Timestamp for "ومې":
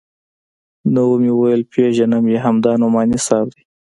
1.09-1.31